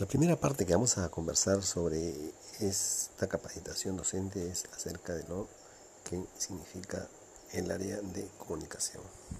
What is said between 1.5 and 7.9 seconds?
sobre esta capacitación docente es acerca de lo que significa el